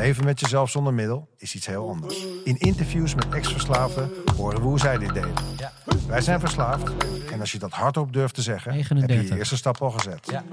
[0.00, 2.26] leven met jezelf zonder middel is iets heel anders.
[2.44, 5.32] In interviews met ex-verslaafden horen we hoe zij dit deden.
[5.56, 5.72] Ja.
[6.06, 6.92] Wij zijn verslaafd
[7.32, 9.32] en als je dat hardop durft te zeggen, heb je 39.
[9.32, 10.30] je eerste stap al gezet.
[10.30, 10.44] Ja.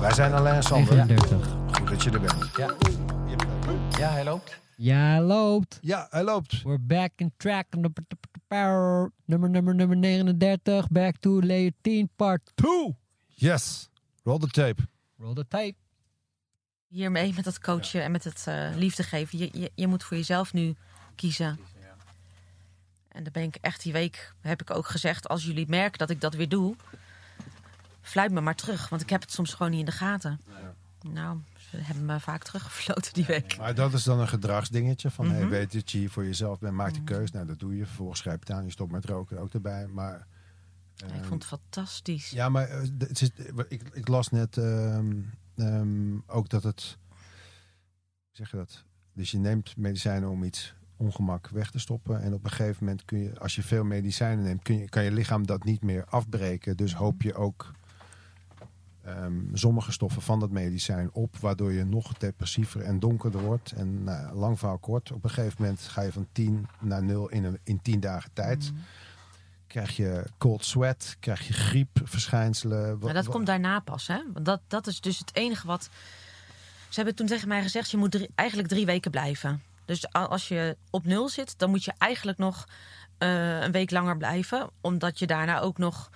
[0.00, 0.94] Wij zijn Alain en Sander.
[0.94, 1.56] 39.
[1.72, 2.56] Goed dat je er bent.
[2.56, 2.74] Ja.
[3.98, 4.60] Ja, hij loopt.
[4.76, 5.78] Ja, loopt.
[5.80, 6.62] Ja, hij loopt.
[6.62, 7.66] We're back in track.
[9.24, 10.88] Nummer, nummer, nummer 39.
[10.88, 12.96] Back to layer 10, part 2.
[13.26, 13.88] Yes.
[14.22, 14.82] Roll the tape.
[15.18, 15.74] Roll the tape.
[16.90, 19.38] Hiermee met dat coachen en met het eh, liefde geven.
[19.38, 20.74] Je, je, je moet voor jezelf nu
[21.14, 21.58] kiezen.
[23.08, 26.10] En dan ben ik echt die week, heb ik ook gezegd, als jullie merken dat
[26.10, 26.76] ik dat weer doe,
[28.02, 28.88] fluit me maar terug.
[28.88, 30.40] Want ik heb het soms gewoon niet in de gaten.
[31.00, 31.38] Nou,
[31.70, 33.56] ze hebben me vaak teruggefloten die week.
[33.56, 35.48] Maar dat is dan een gedragsdingetje van, hey, Mhm.
[35.48, 37.30] weet dat je hier voor jezelf bent, maak de keus.
[37.30, 37.86] Nou, dat doe je.
[37.86, 39.86] Vervolgens schrijf je het aan, je stopt met roken ook erbij.
[39.86, 40.26] Maar,
[40.96, 42.30] ik ehm, vond het fantastisch.
[42.30, 43.32] Ja, maar eh, het zit,
[43.68, 45.12] ik, ik las net ehm,
[45.60, 46.98] ehm, ook dat het,
[48.30, 48.84] zeg je dat?
[49.12, 52.22] Dus je neemt medicijnen om iets ongemak weg te stoppen.
[52.22, 55.04] En op een gegeven moment kun je, als je veel medicijnen neemt, kun je, kan
[55.04, 56.76] je lichaam dat niet meer afbreken.
[56.76, 57.72] Dus hoop je ook
[59.02, 63.72] ehm, sommige stoffen van dat medicijn op, waardoor je nog depressiever en donkerder wordt.
[63.72, 67.28] En nou, lang verhaal kort, op een gegeven moment ga je van 10 naar 0
[67.28, 68.72] in, in 10 dagen tijd.
[68.72, 68.78] Mm.
[69.70, 72.98] Krijg je cold sweat, krijg je griepverschijnselen.
[72.98, 74.22] Maar dat komt daarna pas, hè?
[74.32, 75.88] Want dat, dat is dus het enige wat.
[76.88, 79.62] Ze hebben toen tegen mij gezegd: je moet drie- eigenlijk drie weken blijven.
[79.84, 82.68] Dus als je op nul zit, dan moet je eigenlijk nog
[83.18, 84.70] eh, een week langer blijven.
[84.80, 86.10] Omdat je daarna ook nog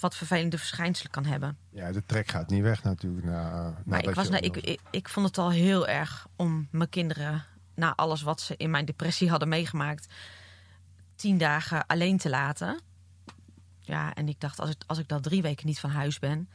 [0.00, 1.56] wat vervelende verschijnselen kan hebben.
[1.70, 3.26] Ja, de trek gaat niet weg natuurlijk.
[3.26, 6.88] Na, Maar nadat ik, was, nou, ik, ik vond het al heel erg om mijn
[6.88, 10.06] kinderen, na alles wat ze in mijn depressie hadden meegemaakt,
[11.16, 12.80] tien dagen alleen te laten.
[13.86, 16.48] Ja, en ik dacht, als ik, als ik dan drie weken niet van huis ben.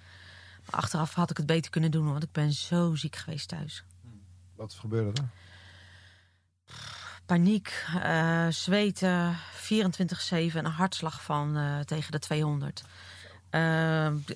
[0.66, 3.84] Maar achteraf had ik het beter kunnen doen, want ik ben zo ziek geweest thuis.
[4.56, 5.28] Wat gebeurde er?
[7.26, 12.84] Paniek, eh, zweten, 24-7 en een hartslag van eh, tegen de 200.
[13.50, 14.36] Eh, d-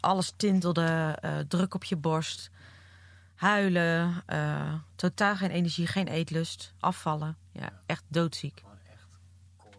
[0.00, 2.50] alles tintelde, eh, druk op je borst,
[3.34, 7.36] huilen, eh, totaal geen energie, geen eetlust, afvallen.
[7.52, 8.62] Ja, echt doodziek.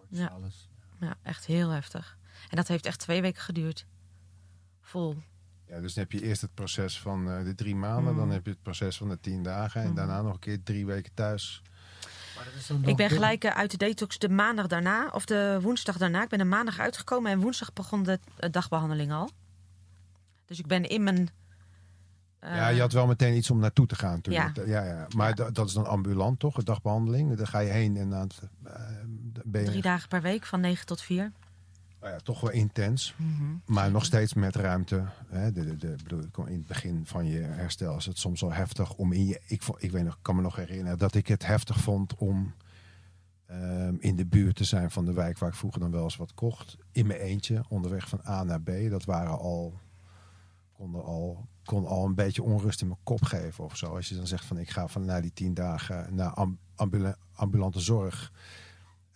[0.08, 0.26] Ja.
[0.28, 0.68] Alles.
[1.00, 2.18] Ja, echt heel heftig.
[2.50, 3.86] En dat heeft echt twee weken geduurd.
[4.82, 5.16] Vol.
[5.68, 8.20] Ja, dus dan heb je eerst het proces van eh, de drie maanden, Mm.
[8.20, 9.96] dan heb je het proces van de tien dagen en Mm.
[9.96, 11.62] daarna nog een keer drie weken thuis.
[12.86, 16.24] Ik ben gelijk eh, uit de detox de maandag daarna, of de woensdag daarna.
[16.24, 19.30] Ik ben er maandag uitgekomen en woensdag begon de eh, dagbehandeling al.
[20.46, 21.30] Dus ik ben in mijn.
[22.42, 24.56] ja, je had wel meteen iets om naartoe te gaan natuurlijk.
[24.66, 24.84] Ja.
[24.84, 25.50] Ja, Maar Ja.
[25.52, 27.36] dat is dan ambulant toch, een dagbehandeling.
[27.38, 28.30] Daar ga je heen en dan
[28.64, 28.74] eh,
[29.46, 31.32] ben je drie dagen per week van 9 tot 4.
[32.00, 33.16] Nou ja, toch wel intens.
[33.66, 35.06] Maar nog steeds met ruimte.
[35.28, 38.94] Hè, de, de, bedoel, in het begin van je herstel is het soms wel heftig
[38.94, 39.42] om in je.
[39.48, 42.54] Ik, ik weet nog, kan me nog herinneren dat ik het heftig vond om
[43.46, 46.16] ehm, in de buurt te zijn van de wijk waar ik vroeger dan wel eens
[46.16, 46.78] wat kocht.
[46.92, 48.72] In mijn eentje, onderweg van A naar B.
[48.90, 49.74] Dat waren al.
[50.72, 53.96] Konden al kon al een beetje onrust in mijn kop geven of zo.
[53.96, 57.18] Als je dan zegt van ik ga van na die tien dagen naar am- ambula-
[57.34, 58.32] ambulante zorg.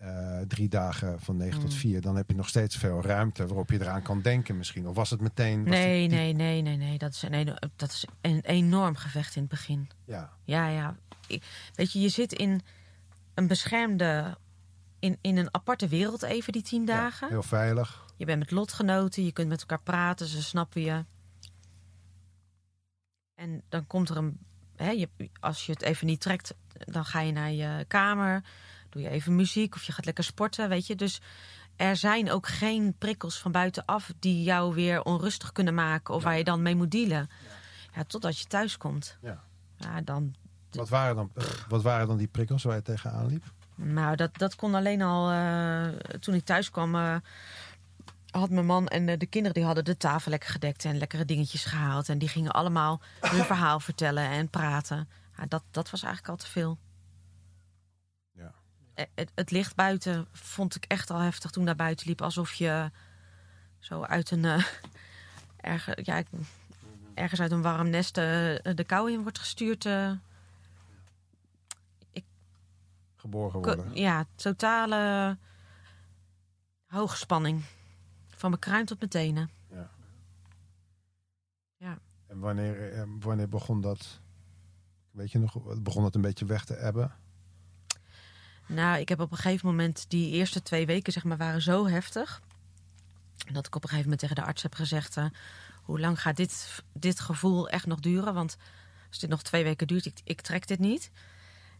[0.03, 1.75] Eh, drie dagen van 9 tot Mm.
[1.78, 4.88] 4, dan heb je nog steeds veel ruimte waarop je eraan kan denken misschien.
[4.88, 5.59] Of was het meteen...
[5.64, 6.97] was Nee, die- nee, nee, nee, nee.
[6.97, 9.90] Dat is, een, dat is een enorm gevecht in het begin.
[10.06, 10.96] Ja, Ja, ja.
[11.28, 12.62] Ik- weet je, je zit in
[13.34, 14.38] een beschermde.
[15.00, 17.30] In, in een aparte wereld even, die tien ja, dagen.
[17.30, 18.06] heel veilig.
[18.18, 21.06] Je bent met lotgenoten, je kunt met elkaar praten, ze snappen je.
[23.35, 24.38] En dan komt er een.
[24.75, 25.09] Hè, je,
[25.40, 28.44] als je het even niet trekt, dan ga je naar je kamer.
[28.93, 30.95] Doe je even muziek of je gaat lekker sporten, weet je.
[30.95, 31.21] Dus
[31.75, 36.13] er zijn ook geen prikkels van buitenaf die jou weer onrustig kunnen maken.
[36.13, 37.29] Of waar je dan mee moet dealen.
[37.95, 39.17] Ja, totdat je thuis komt.
[39.22, 39.43] Ja.
[39.78, 40.35] Ja, dan.
[40.72, 43.43] Wat waren, dan, eh, wat waren dan die prikkels waar je tegenaan liep?
[43.75, 45.31] Nou, dat, dat kon alleen al.
[45.31, 45.87] eh,
[46.19, 46.96] toen ik thuis kwam.
[46.96, 47.16] eh,
[48.31, 51.66] had mijn man en de kinderen die hadden de tafel lekker gedekt en lekkere dingetjes
[51.66, 52.09] gehaald.
[52.09, 55.09] En die gingen allemaal hun verhaal vertellen en praten.
[55.37, 56.78] Ja, dat, dat was eigenlijk al te veel.
[58.95, 59.03] Ja.
[59.03, 62.22] Eh, Het, het licht buiten vond ik echt al heftig toen daar buiten liep.
[62.22, 62.91] Alsof je
[63.79, 64.45] zo uit een.
[65.57, 66.28] erger, ja, ik-
[67.13, 68.23] ergens uit een warm nest eh,
[68.75, 69.85] de kou in wordt gestuurd.
[69.85, 70.11] eh.
[73.16, 73.95] Geboren Ko- worden.
[73.95, 75.37] ja, totale
[76.87, 77.63] hoogspanning.
[78.28, 79.49] Van mijn kruin tot mijn tenen.
[82.28, 84.19] En wanneer, wanneer begon dat?
[85.11, 87.11] Weet je nog, begon het een beetje weg te ebben?
[88.67, 91.87] Nou, ik heb op een gegeven moment, die eerste twee weken zeg maar, waren zo
[91.87, 92.41] heftig.
[93.51, 95.25] Dat ik op een gegeven moment tegen de arts heb gezegd: eh,
[95.83, 98.33] hoe lang gaat dit, dit gevoel echt nog duren?
[98.33, 98.57] Want
[99.09, 101.11] als dit nog twee weken duurt, ik, ik trek dit niet.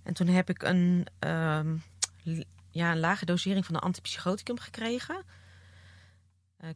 [0.04, 1.78] En toen heb ik een, ehm,
[2.70, 5.24] ja, een lage dosering van een antipsychoticum gekregen.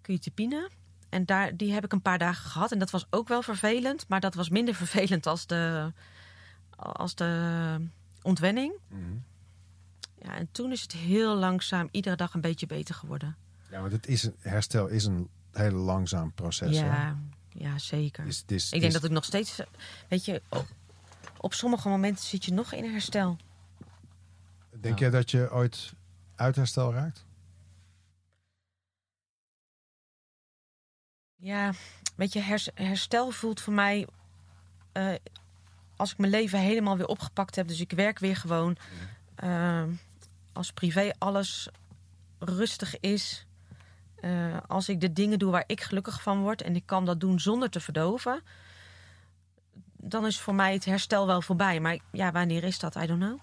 [0.01, 0.69] Quetiapine.
[1.09, 2.71] En daar, die heb ik een paar dagen gehad.
[2.71, 4.07] En dat was ook wel vervelend.
[4.07, 5.93] Maar dat was minder vervelend als de,
[6.75, 7.89] als de
[8.21, 8.73] ontwenning.
[10.21, 13.35] Ja, en toen is het heel langzaam iedere dag een beetje beter geworden.
[13.69, 16.77] Ja, want het is een, herstel is een heel langzaam proces.
[16.79, 16.85] hè?
[16.85, 17.17] Ja,
[17.49, 18.25] ja, zeker.
[18.25, 19.59] Dus is- ik denk is- dat ik nog steeds,
[20.07, 20.67] weet je, op,
[21.37, 23.37] op sommige momenten zit je nog in herstel.
[24.79, 25.93] Denk jij dat je ooit
[26.35, 27.25] uit herstel raakt?
[31.35, 31.71] Ja,
[32.15, 34.07] weet je, hers- herstel voelt voor mij
[34.91, 35.13] eh,
[35.95, 37.67] als ik mijn leven helemaal weer opgepakt heb.
[37.67, 38.77] Dus ik werk weer gewoon.
[39.35, 39.83] eh,
[40.57, 41.67] als privé alles
[42.39, 43.45] rustig is.
[44.19, 47.19] eh, als ik de dingen doe waar ik gelukkig van word en ik kan dat
[47.19, 48.41] doen zonder te verdoven.
[49.97, 51.79] Dan is voor mij het herstel wel voorbij.
[51.79, 52.95] Maar ja, wanneer is dat?
[52.95, 53.39] I don't know.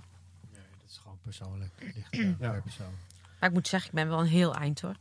[0.53, 1.73] Dat is gewoon persoonlijk.
[1.95, 2.93] Ligt eh, per persoon.
[3.41, 4.97] Maar ik moet zeggen, ik ben wel een heel eind hoor.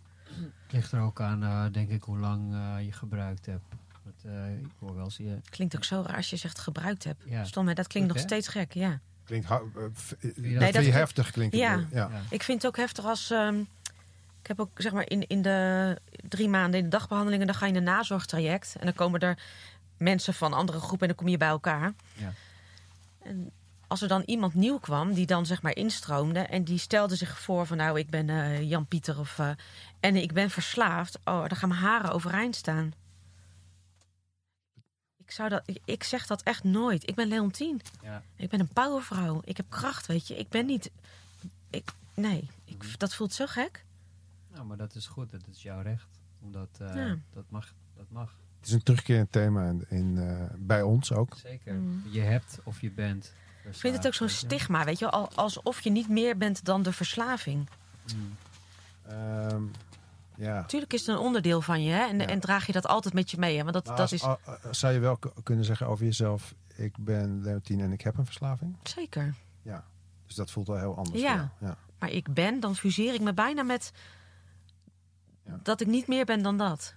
[0.63, 3.63] Het ligt er ook aan, eh, denk ik, hoe lang eh, je gebruikt hebt.
[4.03, 5.39] Want, eh, ik hoor wel eens je...
[5.49, 7.17] Klinkt ook zo raar als je zegt gebruikt heb.
[7.25, 7.43] Ja.
[7.43, 7.73] Stom, hè?
[7.73, 8.35] dat klinkt Goed, nog hè?
[8.35, 8.99] steeds gek, ja.
[9.41, 11.73] Klinkt eh, eh, dat dat vind je klinkt- heftig klinkt Ja.
[11.73, 11.87] ja.
[11.91, 12.21] Ja.
[12.29, 13.31] Ik vind het ook heftig als.
[13.31, 13.59] ehm,
[14.41, 15.97] ik heb ook zeg maar in, in de
[16.27, 18.75] drie maanden in de dagbehandelingen, dan ga je in een nazorgtraject.
[18.79, 19.37] En dan komen er
[19.97, 21.93] mensen van andere groepen en dan kom je bij elkaar.
[22.13, 22.33] Ja.
[23.23, 23.51] En
[23.87, 27.39] als er dan iemand nieuw kwam die dan zeg maar instroomde en die stelde zich
[27.39, 29.49] voor van nou ik ben eh, Jan Pieter of eh,
[29.99, 31.19] en ik ben verslaafd.
[31.23, 32.93] Oh, dan gaan mijn haren overeind staan.
[35.33, 37.07] Ik, zou dat, ik, ik zeg dat echt nooit.
[37.09, 37.81] Ik ben Leontien.
[38.01, 38.23] Ja.
[38.35, 39.41] Ik ben een powervrouw.
[39.45, 40.37] Ik heb kracht, weet je.
[40.37, 40.91] Ik ben niet.
[41.69, 43.85] Ik, nee, ik, dat voelt zo gek.
[44.53, 45.31] Nou, maar dat is goed.
[45.31, 46.05] Dat is jouw recht.
[46.41, 47.17] Omdat eh, Ja.
[47.33, 47.73] dat mag.
[47.95, 48.35] Dat mag.
[48.59, 51.37] Het is een terugkerend thema in, in, eh, bij ons ook.
[51.37, 51.73] Zeker.
[51.73, 52.03] Mm.
[52.09, 53.33] Je hebt of je bent.
[53.65, 56.83] Ik vind het ook zo'n stigma, weet je, al- alsof je niet meer bent dan
[56.83, 57.67] de verslaving.
[59.07, 59.63] Ehm,
[60.43, 60.53] ja.
[60.55, 62.05] Natuurlijk is het een onderdeel van je, hè?
[62.07, 62.25] En, Ja.
[62.27, 63.61] en draag je dat altijd met je mee, hè?
[63.61, 66.53] Want dat, Maar dat als- is a- a- zou je wel kunnen zeggen over jezelf:
[66.75, 68.75] ik ben Leontien en ik heb een verslaving?
[68.83, 69.33] zeker.
[69.61, 69.85] Ja.
[70.25, 71.21] Dus dat voelt wel heel anders.
[71.21, 71.51] Ja.
[71.99, 73.91] Maar ik ben, dan fuseer ik me bijna met
[75.45, 75.59] Ja.
[75.63, 76.95] dat ik niet meer ben dan dat.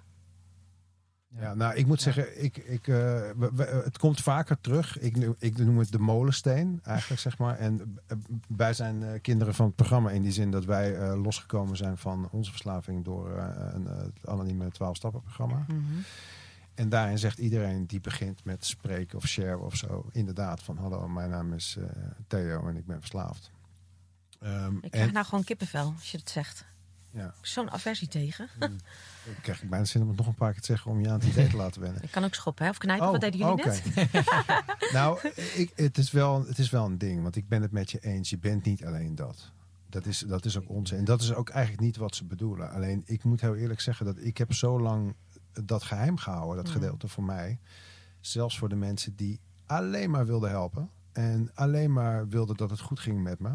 [1.28, 2.94] Ja, nou, ik moet zeggen, ik, ik, eh,
[3.36, 4.98] we- we- het komt vaker terug.
[4.98, 7.58] Ik, noem- ik noem het de molensteen, eigenlijk, zeg maar.
[7.58, 8.16] En eh,
[8.48, 12.28] wij zijn eh, kinderen van het programma in die zin dat wij losgekomen zijn van
[12.30, 15.64] onze verslaving door een, het anonieme 12-stappen-programma.
[15.68, 15.80] Mhm.
[16.74, 21.08] En daarin zegt iedereen die begint met spreken of share of zo, inderdaad van hallo,
[21.08, 21.76] mijn naam is
[22.26, 23.50] Theo en ik ben verslaafd.
[24.40, 26.64] Ehm, Ik krijg en nou gewoon kippenvel als je het zegt.
[27.16, 28.48] Ja, Ik Zo'n aversie tegen.
[29.24, 31.18] ik krijg bijna zin om het nog een paar keer te zeggen om je aan
[31.18, 32.02] het idee te laten wennen.
[32.02, 32.70] Ik kan ook schoppen, hè?
[32.70, 33.10] Of knijpen.
[33.10, 33.82] Wat deden jullie Oh, net?
[34.92, 37.90] nou, ik, het, is wel, het is wel een ding, want ik ben het met
[37.90, 38.30] je eens.
[38.30, 39.50] Je bent niet alleen dat.
[39.88, 40.98] Dat is, dat is ook onzin.
[40.98, 42.70] En dat is ook eigenlijk niet wat ze bedoelen.
[42.70, 45.14] Alleen, ik moet heel eerlijk zeggen dat ik heb zo lang
[45.64, 46.72] dat geheim gehouden, dat Mm.
[46.80, 47.58] gedeelte voor mij.
[48.20, 50.90] Zelfs voor de mensen die alleen maar wilden helpen.
[51.12, 53.50] En alleen maar wilden dat het goed ging met me.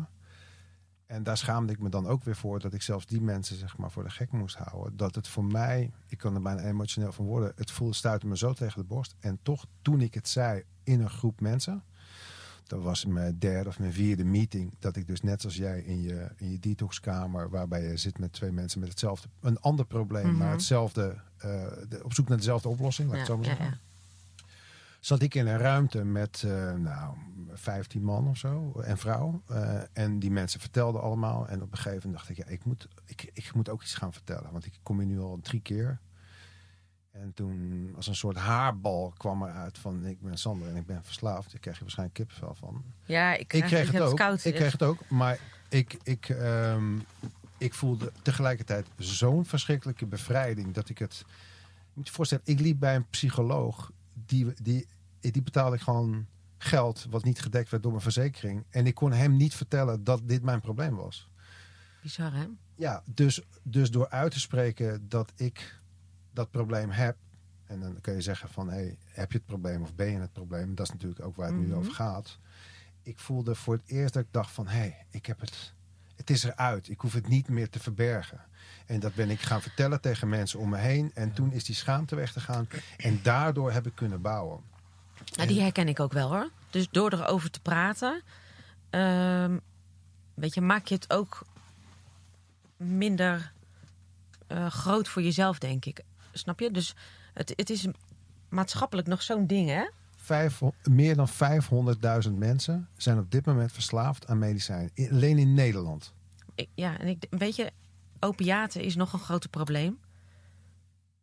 [1.12, 3.77] En daar schaamde ik me dan ook weer voor dat ik zelfs die mensen zeg
[3.77, 4.98] maar voor de gek moest houden.
[4.98, 8.38] Dat het voor mij, ik kan er bijna emotioneel van worden, het voelde stuitte me
[8.38, 9.15] zo tegen de borst.
[9.20, 11.84] En toch, toen ik het zei in een groep mensen,
[12.63, 16.01] dat was mijn derde of mijn vierde meeting, dat ik dus net als jij in
[16.01, 20.27] je, in je detoxkamer, waarbij je zit met twee mensen met hetzelfde, een ander probleem,
[20.27, 20.38] Mhm.
[20.38, 21.50] maar hetzelfde, eh,
[21.89, 23.89] de- op zoek naar dezelfde oplossing, laat ik Ja, het zo maar ja, zeggen ja.
[25.01, 27.15] Zat ik in een ruimte met eh, nou,
[27.53, 29.41] 15 man of zo en vrouw.
[29.48, 31.48] Eh, en die mensen vertelden allemaal.
[31.48, 33.93] En op een gegeven moment dacht ik, ja, ik moet, ik, ik moet ook iets
[33.96, 34.51] gaan vertellen.
[34.51, 36.00] Want ik kom hier nu al drie keer.
[37.12, 41.03] En toen als een soort haarbal kwam eruit van ik ben Sander en ik ben
[41.03, 41.51] verslaafd.
[41.51, 42.84] Daar krijg je waarschijnlijk kippenvel van.
[43.05, 44.15] Ja, ik, Ik kreeg ik het ook.
[44.17, 44.46] koud.
[44.46, 45.10] Ik kreeg het ook.
[45.10, 45.39] Maar
[45.70, 47.00] ik, ik, ehm,
[47.58, 51.25] ik voelde tegelijkertijd zo'n verschrikkelijke bevrijding dat ik het.
[51.93, 53.91] Moet je voorstellen, ik liep bij een psycholoog.
[54.13, 54.88] Die, die,
[55.20, 56.25] die betaalde ik gewoon
[56.58, 58.65] geld wat niet gedekt werd door mijn verzekering.
[58.70, 61.30] En ik kon hem niet vertellen dat dit mijn probleem was.
[62.01, 62.46] Bizar, hè?
[62.75, 65.80] Ja, dus, dus door uit te spreken dat ik
[66.34, 67.18] dat probleem heb.
[67.65, 70.34] En dan kun je zeggen van, hey, heb je het probleem of ben je het
[70.34, 70.75] probleem?
[70.75, 71.77] Dat is natuurlijk ook waar het nu Mhm.
[71.77, 72.39] over gaat.
[73.01, 75.74] Ik voelde voor het eerst dat ik dacht van, hé, hey, ik heb het.
[76.15, 76.89] Het is eruit.
[76.89, 78.41] Ik hoef het niet meer te verbergen.
[78.86, 81.12] En dat ben ik gaan vertellen tegen mensen om me heen.
[81.14, 82.68] En toen is die schaamte weg te gaan.
[82.98, 84.60] En daardoor heb ik kunnen bouwen.
[85.48, 86.50] Die herken ik ook wel hoor.
[86.70, 88.22] Dus door erover te praten,
[88.90, 89.58] ehm,
[90.34, 91.46] weet je, maak je het ook
[92.78, 93.52] minder
[94.48, 96.02] eh, groot voor jezelf, denk ik.
[96.32, 96.72] Snap je?
[96.72, 96.96] Dus
[97.34, 97.88] het, het is
[98.50, 99.86] maatschappelijk nog zo'n ding, hè?
[100.16, 101.28] Vijf, meer dan
[102.28, 104.92] 500.000 mensen zijn op dit moment verslaafd aan medicijnen.
[105.12, 106.14] Alleen in Nederland.
[106.56, 107.72] Ik, ja, en ik, weet je,
[108.22, 110.00] opiaten is nog een groot probleem.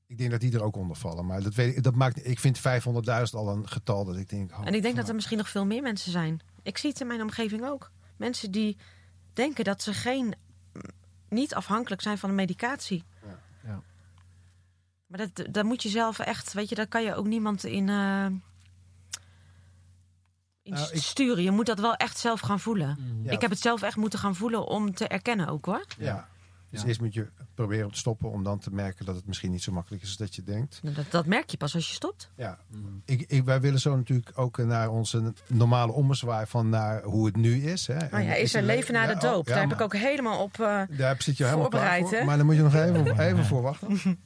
[0.07, 1.26] Ik denk dat die er ook onder vallen.
[1.26, 2.62] Maar dat weet ik, dat maakt, ik vind 500.000
[3.33, 4.50] al een getal dat ik denk...
[4.52, 6.40] oh, En ik denk dat er misschien nog veel meer mensen zijn.
[6.62, 7.90] Ik zie het in mijn omgeving ook.
[8.17, 8.76] Mensen die
[9.33, 10.35] denken dat ze geen,
[11.28, 13.05] niet afhankelijk zijn van de medicatie.
[13.26, 13.38] Ja.
[13.64, 13.83] Ja.
[15.07, 17.88] Maar dat, dat moet je zelf echt, weet je, daar kan je ook niemand in,
[17.88, 18.26] eh,
[20.62, 21.43] in Nou, ik- sturen.
[21.43, 23.21] Je moet dat wel echt zelf gaan voelen.
[23.23, 23.31] Ja.
[23.31, 25.85] Ik heb het zelf echt moeten gaan voelen om te erkennen ook hoor.
[25.99, 26.28] Ja.
[26.71, 26.87] Dus Ja.
[26.87, 29.63] eerst moet je proberen om te stoppen om dan te merken dat het misschien niet
[29.63, 30.81] zo makkelijk is als dat je denkt.
[30.83, 32.31] Nou, Dat, dat merk je pas als je stopt.
[32.37, 32.59] Ja.
[32.71, 33.03] Mm.
[33.05, 37.37] Ik, ik, wij willen zo natuurlijk ook naar onze normale ommezwaai van naar hoe het
[37.37, 37.87] nu is.
[37.87, 37.97] Hè.
[38.11, 39.47] Nou ja, is er le- leven na de oh, doop?
[39.47, 40.61] ja, Daar heb ik ook helemaal op.
[40.61, 42.25] eh, Daar zit je helemaal klaar voorbereid, voor.
[42.27, 43.99] Maar dan moet je nog even, even voor wachten.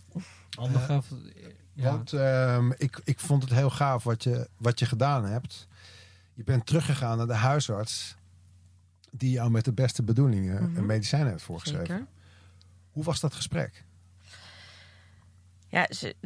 [0.59, 0.89] Handig.
[1.75, 1.91] Ja.
[1.91, 5.67] Want ehm, ik, ik vond het heel gaaf wat je, wat je gedaan hebt.
[6.35, 8.17] Je bent teruggegaan naar de huisarts
[9.11, 10.77] die jou met de beste bedoelingen Mhm.
[10.77, 11.87] een medicijn heeft voorgeschreven.
[11.87, 12.07] zeker.
[12.93, 13.85] Hoe was dat gesprek?
[15.69, 16.17] Ja, ze,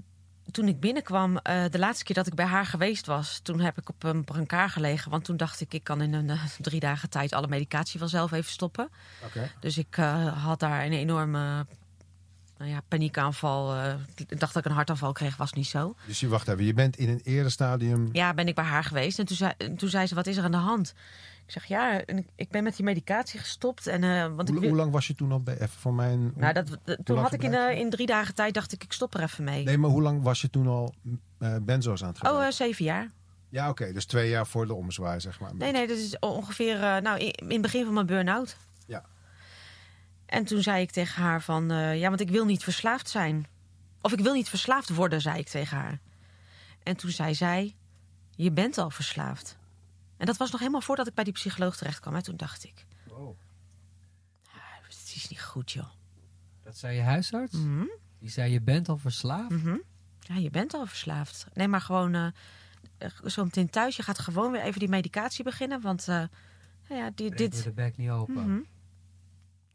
[0.51, 3.79] toen ik binnenkwam, eh, de laatste keer dat ik bij haar geweest was, toen heb
[3.79, 5.11] ik op een brancard gelegen.
[5.11, 8.33] Want toen dacht ik, ik kan in een eh, drie dagen tijd alle medicatie vanzelf
[8.33, 8.91] even stoppen.
[9.25, 9.51] Oké.
[9.61, 11.67] Dus ik eh, had daar een enorme
[12.59, 13.75] nou ja, paniekaanval.
[13.75, 15.95] eh, ik dacht dat ik een hartaanval kreeg, was niet zo.
[16.07, 18.09] Dus je wacht even, je bent in een eerder stadium.
[18.13, 19.19] Ja, ben ik bij haar geweest.
[19.19, 20.95] En toen zei, en toen zei ze, wat is er aan de hand?
[21.47, 23.87] Ik zeg, ja, en ik- ik ben met die medicatie gestopt.
[23.87, 25.95] En, eh, want ik Hoe, wil- hoe lang was je toen al bij even voor
[25.95, 26.33] mijn.
[26.37, 28.93] nou, dat, dat- toen had ik in, eh, in drie dagen tijd, dacht ik, ik
[28.93, 29.65] stop er even mee.
[29.65, 30.95] Nee, maar hoe lang was je toen al
[31.38, 32.47] eh benzo's aan het oh, gebruiken?
[32.61, 33.11] eh, zeven jaar.
[33.49, 35.55] ja, oké, dus twee jaar voor de ommezwaai, zeg maar.
[35.55, 38.57] Nee, nee, dat is ongeveer nou, in, in het begin van mijn burn-out.
[38.87, 39.05] Ja.
[40.26, 43.47] En toen zei ik tegen haar van, ja, want ik wil niet verslaafd zijn.
[44.00, 46.00] Of ik wil niet verslaafd worden, zei ik tegen haar.
[46.83, 47.75] En toen zei zij,
[48.31, 49.57] je bent al verslaafd.
[50.17, 52.15] En dat was nog helemaal voordat ik bij die psycholoog terecht kwam.
[52.15, 53.39] En toen dacht ik, Oh,
[54.49, 55.89] ah, het is niet goed, joh.
[56.63, 57.53] dat zei je huisarts?
[57.53, 57.85] Mhm,
[58.19, 59.51] Die zei je bent al verslaafd?
[59.51, 59.77] mhm.
[60.21, 61.47] Ja, je bent al verslaafd.
[61.55, 62.27] Nee, maar gewoon eh,
[62.99, 63.97] eh, zo meteen thuis.
[63.97, 65.81] Je gaat gewoon weer even die medicatie beginnen.
[65.81, 66.15] Want eh,
[66.89, 67.39] nou ja, dit...
[67.39, 68.35] me de bek niet open.
[68.51, 68.59] Mhm.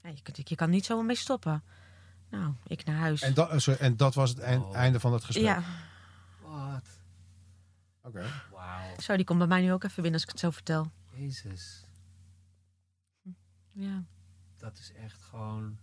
[0.04, 1.64] Ja, je, kunt, je kan niet zo mee stoppen.
[2.30, 3.22] Nou, ik naar huis.
[3.22, 4.76] En, dat, sorry, en dat was het eind- Oh.
[4.76, 5.46] einde van het gesprek?
[5.46, 5.64] ja,
[6.42, 6.86] Wat?
[8.04, 8.24] Oké.
[8.52, 9.00] Wauw.
[9.00, 10.92] zo, die komt bij mij nu ook even binnen als ik het zo vertel.
[11.16, 11.86] Jezus.
[13.72, 14.04] Ja,
[14.58, 15.78] Dat is echt gewoon...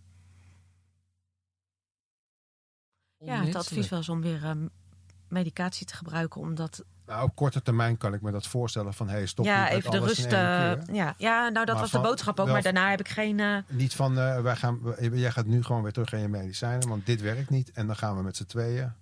[3.17, 4.67] ja het advies was om weer ehm,
[5.27, 6.41] medicatie te gebruiken.
[6.41, 9.09] Omdat, Nou, op korte termijn kan ik me dat voorstellen van...
[9.09, 10.19] Hey, stop ja, even de rust.
[10.19, 10.31] in eh,
[10.95, 11.13] ja.
[11.17, 12.45] ja, nou dat Maar was de boodschap ook.
[12.45, 13.39] wel- Maar daarna heb ik geen...
[13.39, 16.87] eh, Niet van, eh, wij gaan, jij gaat nu gewoon weer terug aan je medicijnen,
[16.89, 17.71] want dit werkt niet.
[17.71, 18.93] En dan gaan we met z'n tweeën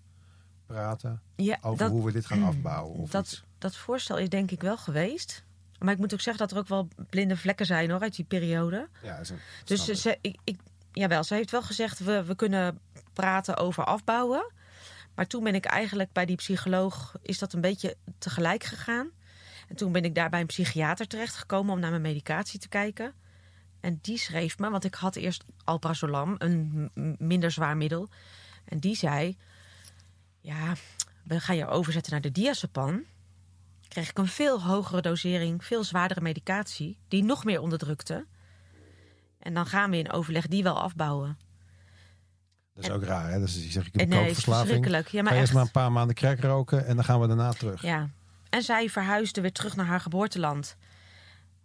[0.68, 2.98] praten ja, over dat, hoe we dit gaan afbouwen.
[2.98, 3.44] Of dat, iets.
[3.58, 5.44] dat voorstel is denk ik wel geweest.
[5.80, 8.26] Maar ik moet ook zeggen dat er ook wel blinde vlekken zijn hoor, uit die
[8.26, 8.88] periode.
[9.04, 9.22] Ja,
[9.66, 10.38] Dus ze, ik.
[10.44, 10.60] ik,
[10.92, 12.80] jawel, ze heeft wel gezegd, we, we kunnen
[13.14, 14.52] praten over afbouwen.
[15.16, 19.10] Maar toen ben ik eigenlijk bij die psycholoog, is dat een beetje tegelijk gegaan.
[19.68, 23.14] En toen ben ik daar bij een psychiater terechtgekomen om naar mijn medicatie te kijken.
[23.80, 28.10] En die schreef me, want ik had eerst alprazolam, een minder zwaar middel.
[28.66, 29.38] En die zei,
[30.40, 30.74] ja,
[31.24, 33.04] we gaan je overzetten naar de diazepam.
[33.88, 38.26] Kreeg ik een veel hogere dosering, veel zwaardere medicatie, die nog meer onderdrukte.
[39.40, 41.38] En dan gaan we in overleg die wel afbouwen.
[42.74, 43.40] Dat is ook raar, hè?
[43.40, 44.88] Dus je zegt, ik een nee, is kookverslaving.
[44.88, 45.54] Ja, Ga maar eerst echt.
[45.54, 47.82] maar een paar maanden crack roken en dan gaan we daarna terug.
[47.82, 48.10] Ja.
[48.50, 50.76] En zij verhuisde weer terug naar haar geboorteland.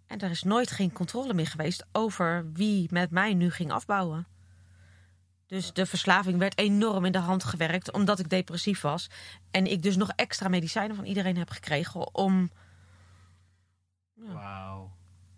[0.07, 4.27] En er is nooit geen controle meer geweest over wie met mij nu ging afbouwen.
[5.53, 9.09] Dus de verslaving werd enorm in de hand gewerkt omdat ik depressief was.
[9.51, 12.51] En ik dus nog extra medicijnen van iedereen heb gekregen om
[14.13, 14.91] Wauw.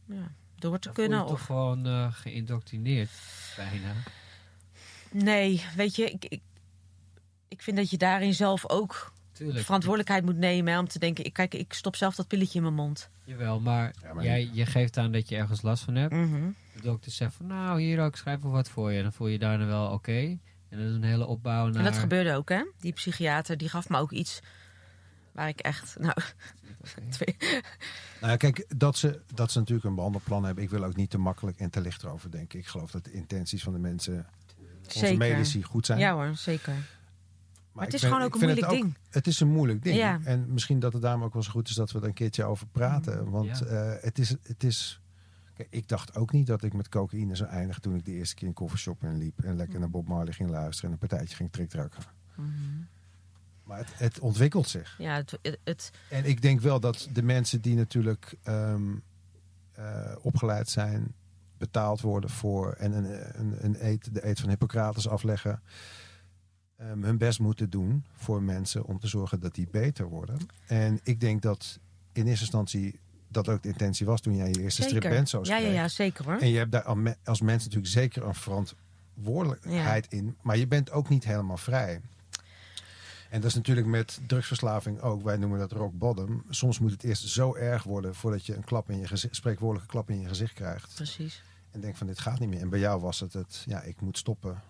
[0.06, 1.20] ja, door te Dan voel je kunnen.
[1.20, 1.42] toch Of...
[1.46, 3.10] gewoon eh, geïndoctrineerd,
[3.56, 3.94] bijna.
[5.12, 6.42] Nee, weet je, ik, ik,
[7.48, 9.66] ik vind dat je daarin zelf ook Tuurlijk.
[9.66, 10.74] verantwoordelijkheid moet nemen.
[10.74, 13.10] hè, Om te denken, ik, kijk, ik stop zelf dat pilletje in mijn mond.
[13.24, 16.14] Jawel, maar, Ja, maar jij, je geeft aan dat je ergens last van hebt.
[16.14, 16.50] Mhm.
[16.76, 19.02] De dokter zegt van, nou, hier ook, schrijf wel wat voor je.
[19.02, 20.20] Dan voel je daarna wel oké.
[20.70, 21.76] En dat is een hele opbouw naar...
[21.76, 22.64] En dat gebeurde ook, hè?
[22.80, 24.40] Die psychiater die gaf me ook iets
[25.32, 25.96] waar ik echt.
[26.00, 26.14] Nou,
[27.10, 27.36] twee-
[28.20, 30.64] Nou ja, kijk, dat ze, dat ze natuurlijk een behandelplan hebben.
[30.64, 32.60] Ik wil ook niet te makkelijk en te licht erover denken.
[32.60, 34.28] Ik geloof dat de intenties van de mensen
[34.86, 35.18] onze Zeker.
[35.18, 36.00] medici goed zijn.
[36.00, 36.74] Ja hoor, zeker.
[37.76, 38.94] Maar het is gewoon ook een moeilijk het ding.
[39.10, 39.96] Het is een moeilijk ding.
[39.98, 40.20] Ja.
[40.24, 42.44] En misschien dat het daarom ook wel zo goed is dat we er een keertje
[42.44, 43.24] over praten.
[43.24, 43.66] Mm, Want Ja.
[43.66, 44.30] eh, het is...
[44.44, 45.00] Het is
[45.54, 48.34] Kijk, ik dacht ook niet dat ik met cocaïne zou eindigen toen ik de eerste
[48.36, 49.44] keer in een koffieshop inliep.
[49.44, 49.58] En Mm.
[49.58, 52.04] lekker naar Bob Marley ging luisteren en een partijtje ging triktrakken.
[52.36, 52.50] Mhm.
[53.64, 54.96] Maar het, het ontwikkelt zich.
[54.98, 58.82] Ja, het, het, het- En ik denk wel dat de mensen die natuurlijk ehm,
[59.72, 61.14] eh, opgeleid zijn,
[61.58, 65.62] betaald worden voor en een, een, een eed, de eed van Hippocrates afleggen,
[66.78, 70.38] ehm, hun best moeten doen voor mensen om te zorgen dat die beter worden.
[70.68, 71.80] En ik denk dat
[72.12, 74.98] in eerste instantie dat ook de intentie was toen jij je eerste zeker.
[74.98, 75.76] stripbenzo's Ja, ja, kreeg.
[75.76, 76.38] ja, zeker hoor.
[76.38, 80.38] En je hebt daar als mens natuurlijk zeker een verantwoordelijkheid in.
[80.42, 82.02] Maar je bent ook niet helemaal vrij.
[83.30, 85.24] En dat is natuurlijk met drugsverslaving ook.
[85.24, 86.44] Wij noemen dat rock bottom.
[86.50, 89.92] Soms moet het eerst zo erg worden voordat je een klap in je gezicht, spreekwoordelijke
[89.92, 90.96] klap in je gezicht krijgt.
[90.96, 91.44] Precies.
[91.72, 92.60] En denk van dit gaat niet meer.
[92.60, 94.62] En bij jou was het het, ja, ik moet stoppen.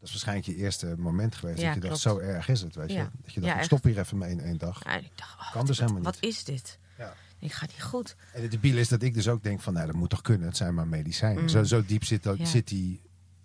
[0.00, 1.60] Dat is waarschijnlijk je eerste moment geweest.
[1.60, 2.74] Ja, dat je dacht, zo erg is het.
[2.74, 2.96] Weet je?
[2.96, 3.10] Ja.
[3.22, 4.84] Dat je dacht, Ja, stop hier even mee in één dag.
[4.84, 6.30] Ja, ik dacht, oh, Kan dus wat, helemaal wat niet.
[6.30, 6.78] is dit?
[6.98, 7.14] Ja.
[7.38, 8.16] Ik ga niet goed.
[8.32, 10.46] En het debiel is dat ik dus ook denk van, nou, dat moet toch kunnen.
[10.46, 11.42] Het zijn maar medicijnen.
[11.42, 11.48] Mm.
[11.48, 12.44] Zo, zo diep zit, dat, Ja.
[12.44, 13.02] zit die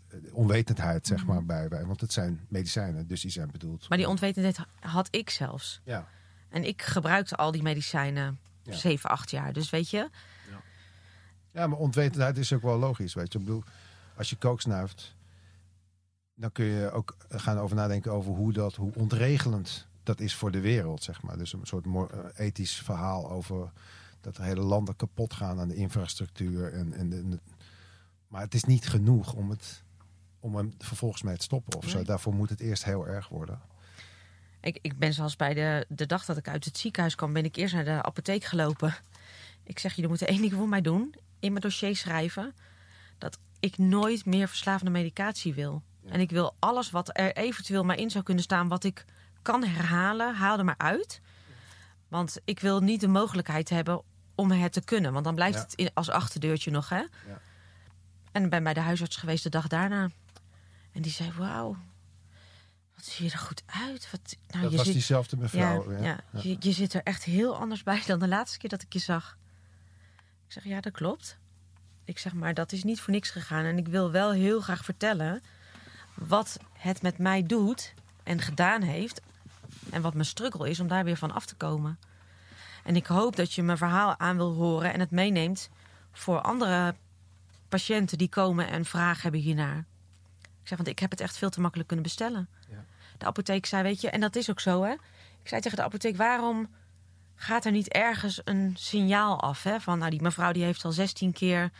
[0.08, 1.28] eh, onwetendheid, zeg Mm.
[1.28, 1.86] maar, bij, bij.
[1.86, 3.90] Want het zijn medicijnen, dus die zijn bedoeld.
[3.90, 5.82] Maar die onwetendheid had ik zelfs.
[5.84, 6.08] Ja,
[6.50, 8.74] En ik gebruikte al die medicijnen Ja.
[8.76, 9.54] 7, 8 jaar.
[9.54, 10.10] Dus weet je,
[11.52, 13.40] ja, maar onwetendheid is ook wel logisch, weet je.
[13.40, 13.64] Ik bedoel,
[14.18, 15.16] als je kook snuift,
[16.36, 20.52] dan kun je ook gaan over nadenken over hoe dat, hoe ontregelend dat is voor
[20.52, 21.38] de wereld, zeg maar.
[21.38, 23.72] Dus een soort eh, ethisch verhaal over
[24.22, 26.74] dat hele landen kapot gaan aan de infrastructuur.
[26.74, 27.40] En, en de,
[28.28, 29.84] maar het is niet genoeg om, het,
[30.40, 31.96] om hem vervolgens mee te stoppen of zo.
[31.96, 32.06] Nee.
[32.06, 33.62] Daarvoor moet het eerst heel erg worden.
[34.62, 37.46] ik, ik ben zelfs bij de, de dag dat ik uit het ziekenhuis kwam, ben
[37.46, 38.96] ik eerst naar de apotheek gelopen.
[39.64, 41.16] Ik zeg, jullie moeten één ding voor mij doen.
[41.40, 42.54] In mijn dossier schrijven
[43.18, 45.84] dat ik nooit meer verslavende medicatie wil.
[46.08, 49.06] En ik wil alles wat er eventueel maar in zou kunnen staan, wat ik
[49.42, 51.22] kan herhalen, haal er maar uit.
[52.08, 54.02] Want ik wil niet de mogelijkheid hebben
[54.36, 55.14] om het te kunnen.
[55.14, 55.62] Want dan blijft Ja.
[55.62, 57.04] het in, als achterdeurtje nog, hè?
[58.32, 60.10] En ik ben bij de huisarts geweest de dag daarna.
[60.92, 61.78] En die zei, wauw,
[62.96, 64.08] wat zie je er goed uit.
[64.12, 65.92] Wat, nou, dat je was diezelfde ja, mevrouw.
[65.92, 65.98] ja.
[65.98, 66.20] ja.
[66.32, 66.40] Ja.
[66.42, 69.00] Je, je zit er echt heel anders bij dan de laatste keer dat ik je
[69.00, 69.38] zag.
[70.46, 71.38] Ik zeg, ja, dat klopt.
[72.04, 73.66] Ik zeg, maar dat is niet voor niks gegaan.
[73.66, 75.42] En ik wil wel heel graag vertellen
[76.16, 79.22] wat het met mij doet en gedaan heeft.
[79.90, 82.00] En wat mijn struggle is om daar weer van af te komen.
[82.84, 85.70] En ik hoop dat je mijn verhaal aan wil horen en het meeneemt
[86.12, 86.96] voor andere
[87.70, 89.78] patiënten die komen en vragen hebben hiernaar.
[90.42, 92.48] Ik zeg, want ik heb het echt veel te makkelijk kunnen bestellen.
[93.18, 94.92] De apotheek zei, weet je, en dat is ook zo, hè.
[95.42, 96.70] Ik zei tegen de apotheek, waarom
[97.36, 99.64] gaat er niet ergens een signaal af?
[99.64, 99.80] Hè?
[99.80, 101.72] Van, nou, die mevrouw die heeft al 16 keer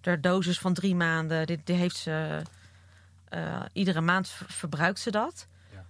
[0.00, 1.46] de dosis van drie maanden.
[1.46, 2.42] Dit, die heeft ze,
[3.30, 5.46] eh, iedere maand ver- verbruikt ze dat.
[5.72, 5.84] Ja.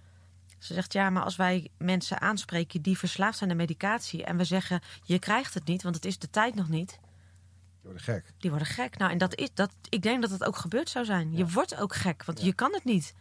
[0.57, 4.23] Ze zegt, ja, maar als wij mensen aanspreken die verslaafd zijn aan medicatie...
[4.23, 6.89] en we zeggen, je krijgt het niet, want het is de tijd nog niet...
[6.89, 8.33] Die worden gek.
[8.37, 8.97] die worden gek.
[8.97, 11.35] Nou, en dat is, dat, ik denk dat het ook gebeurd zou zijn.
[11.37, 12.45] Je wordt ook gek, want Ja.
[12.45, 13.13] je kan het niet.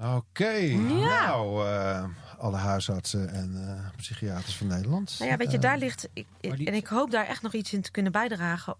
[0.00, 2.04] Oké, nou, eh,
[2.38, 5.16] alle huisartsen en eh, psychiaters van Nederland.
[5.18, 6.08] Nou ja, weet je, daar ligt.
[6.12, 8.76] Ik, die- En ik hoop daar echt nog iets in te kunnen bijdragen.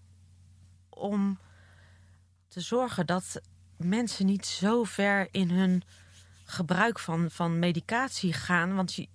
[0.89, 1.39] Om
[2.49, 3.41] te zorgen dat
[3.77, 5.83] mensen niet zo ver in hun
[6.43, 8.75] gebruik van, van medicatie gaan.
[8.75, 9.07] Want je,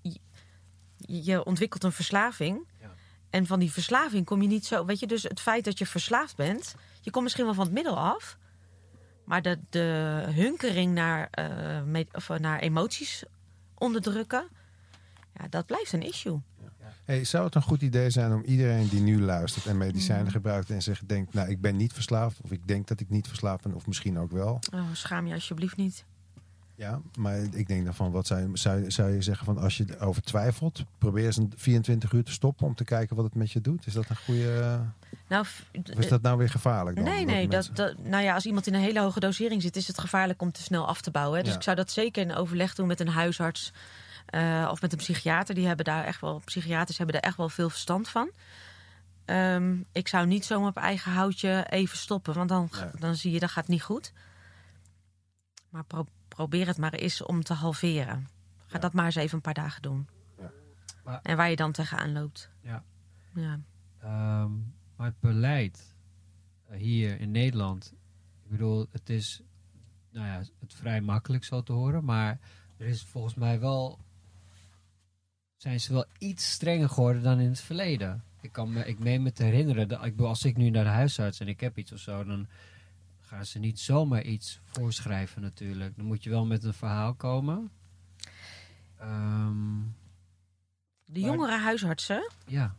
[0.97, 2.67] je, ontwikkelt een verslaving.
[2.81, 2.95] Ja.
[3.31, 4.85] En van die verslaving kom je niet zo.
[4.85, 6.75] Weet je, dus het feit dat je verslaafd bent.
[7.01, 8.39] Je komt misschien wel van het middel af.
[9.25, 13.25] Maar de, de hunkering naar, eh, of, eh, naar emoties
[13.75, 14.49] onderdrukken.
[15.35, 16.41] Ja, dat blijft een issue.
[17.05, 20.31] Hey, zou het een goed idee zijn om iedereen die nu luistert en medicijnen Mm.
[20.31, 23.29] gebruikt en zich denkt, nou ik ben niet verslaafd of ik denk dat ik niet
[23.29, 24.59] verslaafd ben of misschien ook wel.
[24.75, 26.05] Oh, schaam je alsjeblieft niet.
[26.77, 29.59] Ja, maar ik denk dan van, wat zou je, zou, je- zou je zeggen van
[29.59, 33.25] als je erover twijfelt, probeer eens een 24 uur te stoppen om te kijken wat
[33.25, 33.87] het met je doet.
[33.87, 34.81] Is dat een goede,
[35.29, 35.65] Nou, of
[35.97, 37.05] is dat nou weer gevaarlijk dan?
[37.05, 37.49] nee, nee.
[37.49, 40.43] Dat, dat, nou ja, als iemand in een hele hoge dosering zit, is het gevaarlijk
[40.43, 41.37] om te snel af te bouwen.
[41.39, 41.43] hè.
[41.43, 41.59] Dus Ja.
[41.59, 43.73] ik zou dat zeker in overleg doen met een huisarts
[44.27, 45.55] eh, of met een psychiater.
[45.55, 48.31] Die hebben daar echt wel, psychiaters hebben daar echt wel veel verstand van.
[49.25, 52.91] Ehm, ik zou niet zomaar op eigen houtje even stoppen, want dan, Nee.
[52.99, 54.13] dan zie je dat gaat niet goed.
[55.71, 58.29] Maar pro- probeer het maar eens om te halveren.
[58.67, 58.79] Ga Ja.
[58.79, 60.09] dat maar eens even een paar dagen doen.
[60.39, 60.51] Ja.
[61.05, 62.51] Maar- En waar je dan tegenaan loopt.
[62.61, 62.85] Ja.
[63.35, 63.61] Ja.
[64.01, 64.51] Ehm,
[64.97, 65.95] maar het beleid
[66.69, 67.93] eh, hier in Nederland,
[68.45, 69.43] ik bedoel, het is
[70.11, 72.39] nou ja, het vrij makkelijk zo te horen, maar
[72.77, 73.99] er is volgens mij wel,
[75.65, 78.25] zijn ze wel iets strenger geworden dan in het verleden.
[78.41, 80.91] Ik, kan me, ik meen me te herinneren, dat, ik als ik nu naar de
[80.91, 82.47] huisarts en ik heb iets of zo, dan
[83.21, 85.97] ga gaan ze niet zomaar iets voorschrijven natuurlijk.
[85.97, 87.71] Dan moet je wel met een verhaal komen.
[88.99, 89.79] Ehm,
[91.05, 92.75] De Maar- jongere huisartsen, ja,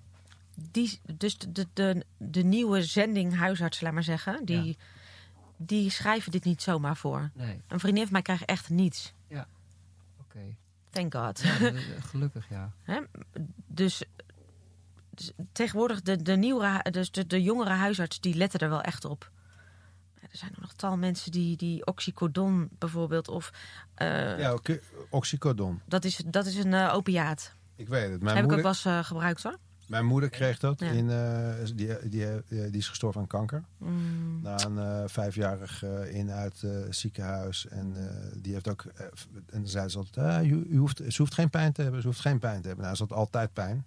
[0.71, 4.78] die, dus de, de, de, nieuwe zending huisartsen, laat maar zeggen, die,
[5.58, 7.32] die schrijven dit niet zomaar voor.
[7.34, 9.13] nee, Een vriendin van mij krijgt echt niets.
[10.19, 10.56] oké.
[10.95, 11.39] Thank God.
[11.41, 11.73] Ja, dat-
[12.10, 12.71] gelukkig ja.
[13.67, 14.03] Dus,
[15.10, 19.05] dus tegenwoordig de, de, nieuwere, dus de, de jongere huisartsen die letten er wel echt
[19.05, 19.31] op.
[20.21, 23.51] Er zijn ook nog tal mensen die, die oxycodon bijvoorbeeld of
[23.95, 24.79] eh, Ja, oké,
[25.10, 25.81] oxycodon.
[25.86, 27.53] dat, is, dat is een eh, opiaat.
[27.75, 28.21] Ik weet het.
[28.21, 29.58] Mijn heb ik ook moeder, wel eens eh, gebruikt hoor.
[29.88, 30.80] Mijn moeder kreeg dat.
[30.80, 30.89] Ja.
[30.91, 33.63] In, eh, die, die, eh, die is gestorven aan kanker.
[33.78, 37.67] Mm, Na een eh, vijfjarig eh, in uit eh, ziekenhuis.
[37.67, 37.95] En
[38.41, 38.84] die heeft ook.
[39.50, 42.02] en zei ze altijd: ah, u, u hoeft, ze hoeft geen pijn te hebben.
[42.02, 42.86] Ze hoeft geen pijn te hebben.
[42.86, 43.86] Nou, ze had altijd pijn.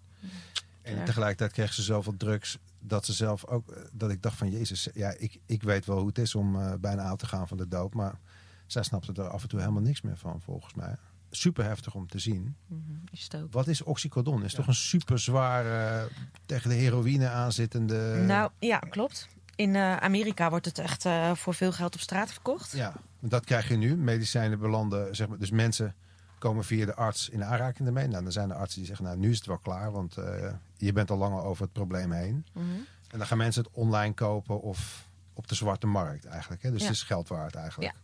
[0.82, 1.04] En Ja.
[1.04, 2.58] tegelijkertijd kreeg ze zoveel drugs.
[2.80, 3.74] Dat ze zelf ook.
[3.92, 4.88] Dat ik dacht van Jezus.
[4.94, 7.68] Ja, ik, ik weet wel hoe het is om bijna aan te gaan van de
[7.68, 7.94] dood.
[7.94, 8.18] Maar
[8.66, 10.96] zij snapte er af en toe helemaal niks meer van, volgens mij.
[11.30, 12.56] Super heftig om te zien.
[12.66, 13.28] mhm, is.
[13.50, 14.44] Wat is oxycodon?
[14.44, 16.08] Is toch een super zware,
[16.46, 18.22] tegen de heroïne aanzittende.
[18.26, 19.28] Nou ja, klopt.
[19.54, 22.72] In eh, Amerika wordt het echt eh, voor veel geld op straat verkocht.
[22.72, 23.96] Ja, dat krijg je nu.
[23.96, 25.38] Medicijnen belanden, zeg maar.
[25.38, 25.94] Dus mensen
[26.38, 28.06] komen via de arts in aanraking ermee.
[28.08, 30.52] Nou, dan zijn er artsen die zeggen, nou, nu is het wel klaar, want eh,
[30.76, 32.46] je bent al langer over het probleem heen.
[32.52, 32.64] Mhm.
[33.10, 36.62] En dan gaan mensen het online kopen of op de zwarte markt eigenlijk.
[36.62, 36.70] Hè?
[36.70, 36.86] Dus Ja.
[36.86, 37.92] het is geld waard eigenlijk.
[37.92, 38.00] Ja.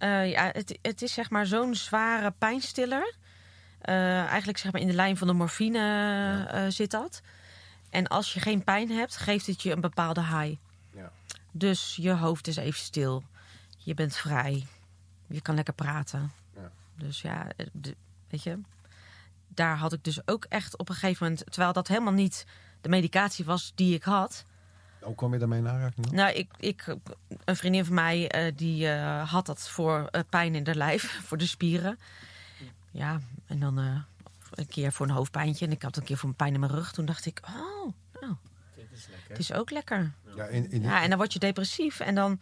[0.00, 3.14] Eh, ja, het, het is zeg maar zo'n zware pijnstiller.
[3.80, 7.22] Eh, eigenlijk zeg maar in de lijn van de morfine eh, zit dat.
[7.90, 10.56] En als je geen pijn hebt, geeft het je een bepaalde high.
[10.94, 11.12] Ja.
[11.50, 13.22] Dus je hoofd is even stil.
[13.78, 14.66] Je bent vrij.
[15.26, 16.32] Je kan lekker praten.
[16.54, 16.70] Ja.
[16.96, 17.46] Dus ja,
[18.28, 18.60] weet je.
[19.48, 21.44] Daar had ik dus ook echt op een gegeven moment...
[21.50, 22.46] terwijl dat helemaal niet
[22.80, 24.44] de medicatie was die ik had...
[25.00, 26.14] Hoe kom je daarmee in aanraking dan?
[26.14, 26.96] nou, ik, ik,
[27.44, 31.18] een vriendin van mij eh, die eh, had dat voor eh, pijn in de lijf,
[31.26, 31.98] voor de spieren.
[32.90, 34.00] Ja, en dan eh,
[34.54, 36.72] een keer voor een hoofdpijntje en ik had een keer voor een pijn in mijn
[36.72, 36.92] rug.
[36.92, 38.34] Toen dacht ik, oh, nou,
[38.76, 39.28] Dit is lekker.
[39.28, 40.12] het is ook lekker.
[40.36, 42.40] Ja, in, in, Ja, en dan word je depressief en dan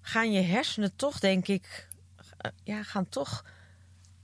[0.00, 1.88] gaan je hersenen toch, denk ik,
[2.64, 3.44] ja, gaan toch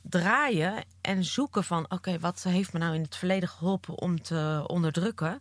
[0.03, 4.65] draaien en zoeken van, oké, wat heeft me nou in het verleden geholpen om te
[4.67, 5.41] onderdrukken?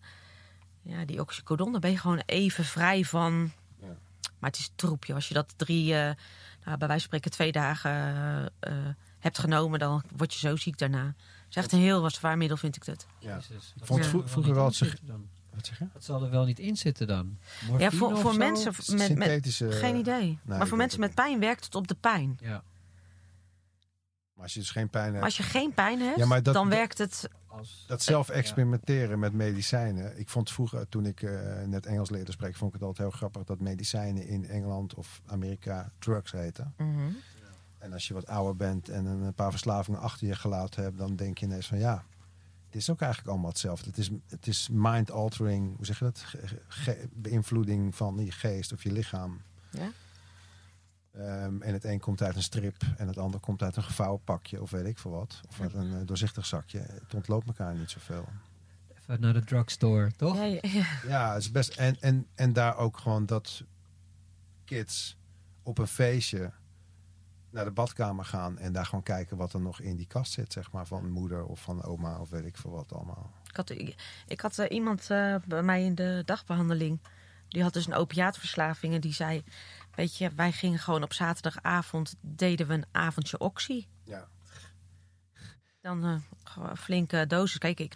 [0.83, 3.51] Ja, die oxycodon, daar ben je gewoon even vrij van.
[3.81, 3.87] Ja.
[4.39, 5.13] Maar het is troepje.
[5.13, 5.99] Als je dat drie, eh,
[6.65, 8.45] nou, bij wijze van spreken twee dagen eh,
[8.87, 11.05] eh, hebt genomen, dan word je zo ziek daarna.
[11.05, 11.15] Het
[11.49, 13.05] is echt een heel zwaar middel, vind ik het.
[13.19, 13.35] Ja.
[13.35, 15.27] Jezus, dat vond zal vro- er wel vroeger niet wel zich- zitten dan.
[15.53, 15.87] Wat zeg je?
[15.93, 17.37] Dat zal er wel niet in zitten dan.
[17.77, 19.71] Ja, voor, voor mensen met, met, Synthetische...
[19.71, 20.39] geen idee.
[20.43, 22.37] maar voor mensen met pijn werkt het op de pijn.
[22.41, 22.63] Ja,
[24.33, 25.15] Maar als je dus geen pijn hebt...
[25.15, 27.29] Maar als je geen pijn hebt, Ja, dat- dan werkt het.
[27.57, 27.83] Als...
[27.87, 30.19] Dat zelf experimenteren met medicijnen.
[30.19, 33.17] Ik vond vroeger, toen ik eh, net Engels leerde spreken, vond ik het altijd heel
[33.17, 36.73] grappig dat medicijnen in Engeland of Amerika drugs heten.
[36.77, 37.11] Mhm.
[37.77, 41.15] En als je wat ouder bent en een paar verslavingen achter je gelaten hebt, dan
[41.15, 42.03] denk je ineens van ja,
[42.65, 43.89] het is ook eigenlijk allemaal hetzelfde.
[43.89, 46.25] Het is, het is mind-altering, hoe zeg je dat?
[46.67, 49.41] Ge- beïnvloeding van je geest of je lichaam.
[49.69, 49.91] Ja.
[51.13, 54.23] Ehm, en het een komt uit een strip en het ander komt uit een gevouwen
[54.23, 55.41] pakje of weet ik veel wat.
[55.49, 56.79] Of uit een eh, doorzichtig zakje.
[56.79, 58.27] Het ontloopt elkaar niet zoveel.
[58.99, 60.35] Even naar de drugstore, toch?
[60.35, 60.85] Ja, ja, ja.
[61.07, 61.77] Ja, het is best.
[61.77, 63.63] En, en, en daar ook gewoon dat
[64.65, 65.17] kids
[65.63, 66.51] op een feestje
[67.49, 70.53] naar de badkamer gaan en daar gewoon kijken wat er nog in die kast zit,
[70.53, 73.31] zeg maar, van moeder of van oma of weet ik veel wat allemaal.
[73.49, 76.99] Ik had, ik, ik had eh, iemand eh, bij mij in de dagbehandeling.
[77.53, 78.93] Die had dus een opiaatverslaving.
[78.93, 79.43] En die zei:
[79.95, 82.15] Weet je, wij gingen gewoon op zaterdagavond.
[82.21, 83.85] deden we een avondje oxy.
[84.03, 84.27] Ja.
[85.81, 87.57] Dan eh, gewoon flinke dosis.
[87.57, 87.93] Kijk, ik,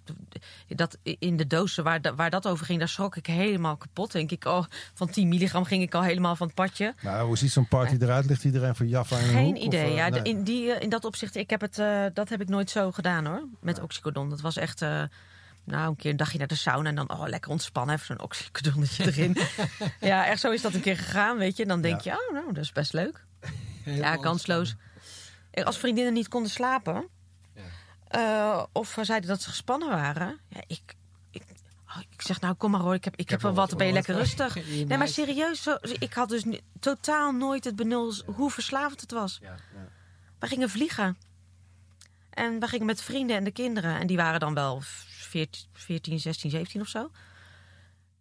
[0.67, 4.11] dat, in de dozen waar, waar dat over ging, daar schrok ik helemaal kapot.
[4.11, 6.93] Denk ik, oh, van 10 milligram ging ik al helemaal van het padje.
[7.01, 8.25] Maar hoe ziet zo'n party eruit?
[8.25, 9.85] Ligt iedereen voor Jaffa in een Geen hoek, of, idee.
[9.89, 10.21] eh, ja, nee?
[10.21, 12.91] in, die, eh, in dat opzicht, ik heb het, eh, dat heb ik nooit zo
[12.91, 13.43] gedaan hoor.
[13.61, 14.29] Met oxycodon.
[14.29, 15.03] Dat was echt, eh,
[15.67, 17.95] nou, een keer een dagje naar de sauna en dan, oh, lekker ontspannen.
[17.95, 19.38] Even zo'n oxycodonnetje erin.
[19.99, 21.65] ja, echt zo is dat een keer gegaan, weet je.
[21.65, 23.25] Dan denk je, oh, nou, dat is best leuk.
[23.86, 24.75] Ja, kansloos.
[25.63, 27.08] Als vriendinnen niet konden slapen,
[27.53, 27.62] Ja.
[28.08, 30.95] eh, of zeiden dat ze gespannen waren, ja, ik,
[31.32, 31.43] ik,
[31.88, 33.93] oh, ik zeg, nou, kom maar hoor, ik heb, ik heb wel wat, ben je
[33.93, 34.56] lekker rustig.
[34.88, 36.43] Nee, maar serieus, zo, ik had dus
[36.80, 39.39] totaal nooit het benul hoe verslavend het was.
[39.41, 39.56] Ja.
[40.39, 41.17] We gingen vliegen.
[42.30, 43.99] En we gingen met vrienden en de kinderen.
[43.99, 44.82] En die waren dan wel
[45.27, 47.11] 14, 14 16, 17 of zo.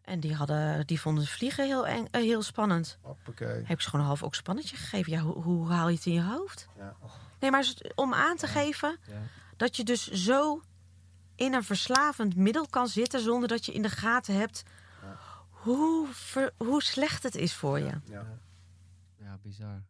[0.02, 2.98] En die, hadden, die vonden vliegen heel, eng, eh, heel spannend.
[3.00, 3.48] Hoppakee.
[3.64, 5.12] Heb ik ze gewoon een half ook spannetje gegeven.
[5.12, 6.66] Ja, hoe, hoe haal je het in je hoofd?
[6.76, 6.96] Ja.
[7.40, 9.14] Nee, maar om aan te geven Ja.
[9.56, 10.62] dat je dus zo
[11.34, 13.20] in een verslavend middel kan zitten...
[13.20, 14.62] zonder dat je in de gaten hebt
[15.50, 18.00] hoe, ver- hoe slecht het is voor je.
[18.10, 18.26] Ja.
[19.18, 19.82] Ja, bizar.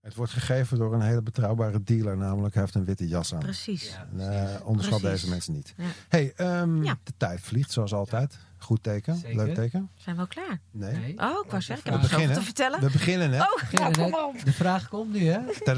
[0.00, 3.38] Het wordt gegeven door een hele betrouwbare dealer, namelijk hij heeft een witte jas aan.
[3.40, 3.88] Precies.
[3.90, 5.20] Ja, En, eh, onderschat Precies.
[5.20, 5.74] deze mensen niet.
[5.76, 5.84] Ja.
[6.08, 6.98] hey, ehm, Ja.
[7.04, 8.38] de tijd vliegt zoals altijd.
[8.58, 9.36] Goed teken, Zeker.
[9.36, 9.90] leuk teken.
[9.94, 10.60] Zijn we al klaar?
[10.70, 10.96] Nee.
[10.96, 11.18] Nee.
[11.18, 12.80] Oh, ik wou zeggen, ik We heb nog te vertellen.
[12.80, 13.42] We beginnen, hè?
[13.42, 14.44] Oh, nou, kom op.
[14.44, 15.48] De vraag komt nu, hè?
[15.50, 15.76] Is er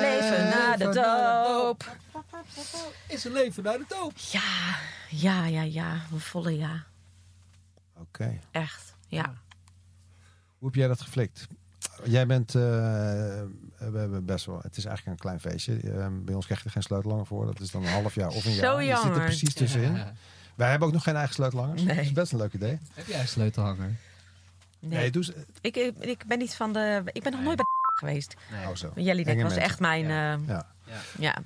[0.00, 1.96] leven na de doop?
[3.08, 4.12] Is er leven na de doop?
[4.16, 4.76] Ja,
[5.10, 5.92] ja, ja, ja.
[6.12, 6.84] Een volle ja.
[7.96, 8.38] Oké.
[8.50, 9.34] Echt, ja.
[10.58, 11.46] Hoe heb jij dat geflikt?
[12.04, 14.58] Jij bent eh, we hebben best wel.
[14.62, 15.76] Het is eigenlijk een klein feestje.
[15.80, 17.46] Eh, bij ons krijg je er geen sleutelhanger voor.
[17.46, 18.82] Dat is dan een half jaar of een Zo jaar.
[18.82, 19.24] Je zit er jammer.
[19.24, 19.94] precies tussenin.
[19.94, 20.12] Ja.
[20.54, 21.82] Wij hebben ook nog geen eigen sleutelhangers.
[21.82, 21.96] Nee.
[21.96, 22.78] Dat is best een leuk idee.
[22.94, 23.96] Heb jij een sleutelhanger?
[24.78, 27.02] Nee, doe eens- ik, ik, ik ben niet van de...
[27.12, 27.64] Ik ben nog nooit bij
[28.08, 28.34] geweest.
[28.50, 28.68] Nee.
[28.68, 28.92] Oh, zo.
[28.94, 29.62] Enge was mensen.
[29.62, 30.04] echt mijn...
[30.06, 30.32] Ja.
[30.34, 30.66] eh, Ja.
[30.84, 30.94] Ja.
[31.18, 31.36] ja.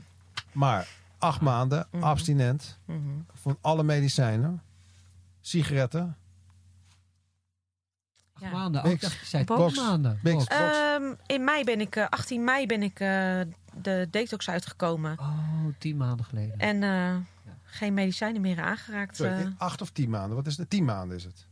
[0.52, 0.88] Maar
[1.18, 2.02] acht maanden, Mhm.
[2.02, 2.98] abstinent Mhm.
[3.34, 4.62] van alle medicijnen,
[5.40, 6.16] sigaretten,
[8.44, 8.50] Ja.
[8.50, 8.80] Maanden.
[8.82, 9.02] Oh, Niks.
[9.02, 9.76] ik dacht, je zei Box.
[9.76, 10.18] maanden.
[10.22, 10.46] Box.
[10.46, 13.40] Ehm, in mei ben ik, eh, 18 mei ben ik eh,
[13.82, 15.18] de detox uitgekomen.
[15.18, 16.58] Oh, tien maanden geleden.
[16.58, 17.16] En eh,
[17.64, 19.16] geen medicijnen meer aangeraakt.
[19.16, 19.46] Sorry, eh.
[19.56, 20.36] acht of tien maanden.
[20.36, 20.70] Wat is het?
[20.70, 21.46] Tien maanden is het.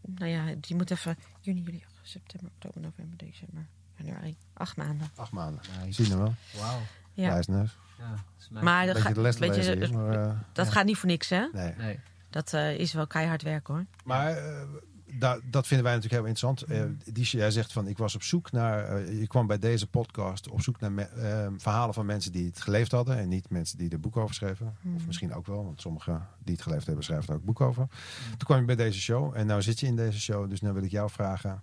[0.00, 3.66] nou ja, je moet even juni, juli, september, oktober, november, december,
[3.96, 4.36] januari.
[4.54, 5.10] Acht maanden.
[5.16, 5.60] Acht maanden.
[5.84, 6.02] Nice.
[6.02, 6.34] Zie je wel?
[6.58, 6.80] Wauw.
[7.12, 7.28] Ja.
[7.32, 7.76] Wijsneus.
[7.98, 8.14] Ja,
[8.50, 10.32] dat Maar Een dat, beetje ga- de les te weet je, lezen hier, maar, eh,
[10.52, 10.72] dat Ja.
[10.72, 11.46] gaat niet voor niks, hè?
[11.52, 11.74] nee.
[11.78, 12.00] Nee.
[12.30, 13.84] Dat eh, is wel keihard werk, hoor.
[14.04, 14.62] Maar eh,
[15.18, 16.62] da- dat vinden wij natuurlijk heel interessant.
[17.06, 18.84] Eh, die, jij zegt van, ik was op zoek naar...
[18.84, 22.46] eh, je kwam bij deze podcast op zoek naar me- eh, verhalen van mensen die
[22.46, 23.18] het geleefd hadden.
[23.18, 24.76] En niet mensen die er boek over schreven.
[24.96, 27.86] Of misschien ook wel, want sommigen die het geleefd hebben schrijven er ook boek over.
[28.30, 30.50] Toen kwam je bij deze show en nou zit je in deze show.
[30.50, 31.62] Dus nu wil ik jou vragen.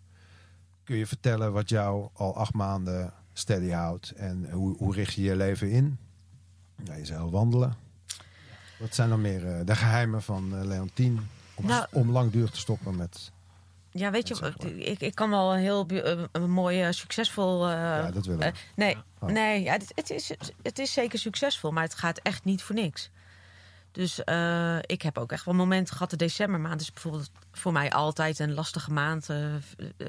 [0.83, 4.11] Kun je vertellen wat jou al acht maanden steady houdt?
[4.11, 5.97] En hoe, hoe richt je je leven in?
[6.83, 7.73] Ja, je zei al wandelen.
[8.79, 11.19] Wat zijn dan meer de geheimen van Leontien?
[11.55, 13.31] Om, Nou- om langdurig te stoppen met...
[13.91, 15.85] Ja, weet je, ik, ik kan wel een heel
[16.31, 17.67] een mooi, eh, succesvol...
[17.67, 18.45] eh, ja, dat willen we.
[18.45, 19.29] eh, nee, Oh.
[19.29, 22.75] nee ja, het, het, is, het is zeker succesvol, maar het gaat echt niet voor
[22.75, 23.09] niks.
[23.91, 26.09] Dus eh, ik heb ook echt wel momenten gehad.
[26.09, 29.25] De decembermaand is bijvoorbeeld voor mij altijd een lastige maand.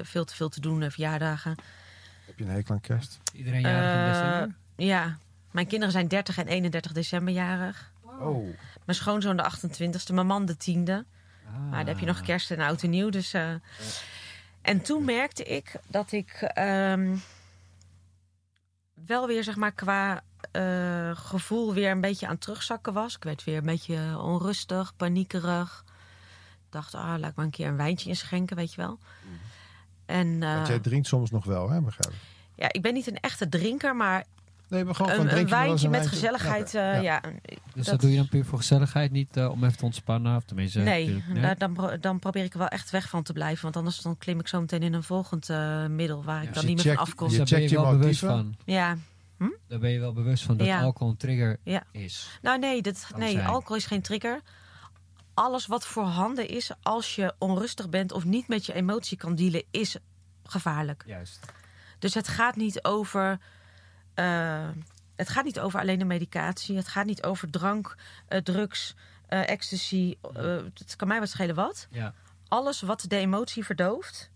[0.01, 1.55] veel te veel te doen, verjaardagen.
[2.25, 3.19] Heb je een hekel aan kerst?
[3.33, 4.55] Iedereen jarig in Eh, december?
[4.75, 5.17] Ja,
[5.51, 7.91] mijn kinderen zijn 30 en 31 december jarig.
[8.01, 8.43] Oh.
[8.85, 11.05] Mijn schoonzoon de 28ste, mijn man de 10e.
[11.53, 11.69] Ah.
[11.69, 13.09] Maar dan heb je nog kerst en oud en nieuw.
[13.09, 13.53] Dus, eh.
[14.61, 17.15] En toen merkte ik dat ik ehm,
[18.93, 23.15] wel weer, zeg maar, qua eh, gevoel weer een beetje aan het terugzakken was.
[23.15, 25.83] Ik werd weer een beetje onrustig, paniekerig.
[26.65, 28.99] Ik dacht, ah, laat ik maar een keer een wijntje inschenken, weet je wel.
[30.05, 31.81] En eh, Want jij drinkt soms nog wel, hè?
[31.81, 32.19] Begrijp ik.
[32.55, 34.25] ja, ik ben niet een echte drinker, maar
[34.73, 36.09] Nee, maar gewoon van een, eens wijntje met wijntje?
[36.19, 37.21] gezelligheid, Ja, eh, ja.
[37.23, 37.31] ja.
[37.43, 40.35] Dus dat, dat- doe je dan puur voor gezelligheid, niet eh, om even te ontspannen?
[40.35, 43.23] Of tenminste, Nee, natuurlijk, daar- dan, pro- dan probeer ik er wel echt weg van
[43.23, 43.63] te blijven.
[43.63, 46.53] Want anders dan klim ik zo meteen in een volgend eh, middel waar ik Ja,
[46.53, 47.27] dan niet meer van afkom.
[47.27, 48.55] Dus je daar ben je wel bewust van.
[48.65, 48.97] Ja,
[49.67, 50.81] Daar ben je wel bewust van dat Ja.
[50.81, 51.83] alcohol een trigger Ja.
[51.91, 52.39] is.
[52.41, 53.45] nou nee, dat, nee zijn.
[53.47, 54.41] alcohol is geen trigger.
[55.33, 59.63] Alles wat voorhanden is als je onrustig bent of niet met je emotie kan dealen,
[59.71, 59.97] is
[60.43, 61.03] gevaarlijk.
[61.05, 61.39] Juist.
[61.99, 63.39] Dus het gaat niet over.
[64.13, 64.69] Eh,
[65.15, 66.75] het gaat niet over alleen de medicatie.
[66.75, 67.95] Het gaat niet over drank,
[68.27, 68.95] eh, drugs,
[69.27, 70.17] eh, ecstasy.
[70.73, 71.87] het kan mij wat schelen wat.
[71.91, 72.13] Ja.
[72.47, 74.31] alles wat de emotie verdooft,